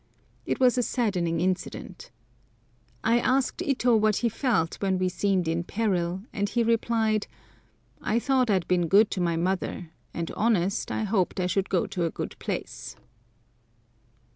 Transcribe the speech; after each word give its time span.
It 0.47 0.59
was 0.59 0.79
a 0.79 0.81
saddening 0.81 1.39
incident. 1.39 2.09
I 3.03 3.19
asked 3.19 3.61
Ito 3.61 3.95
what 3.95 4.15
he 4.15 4.29
felt 4.29 4.81
when 4.81 4.97
we 4.97 5.09
seemed 5.09 5.47
in 5.47 5.63
peril, 5.63 6.23
and 6.33 6.49
he 6.49 6.63
replied, 6.63 7.27
"I 8.01 8.17
thought 8.17 8.49
I'd 8.49 8.67
been 8.67 8.87
good 8.87 9.11
to 9.11 9.21
my 9.21 9.35
mother, 9.35 9.91
and 10.11 10.31
honest, 10.31 10.91
and 10.91 11.01
I 11.01 11.03
hoped 11.03 11.39
I 11.39 11.45
should 11.45 11.69
go 11.69 11.85
to 11.85 12.05
a 12.05 12.09
good 12.09 12.35
place." 12.39 12.95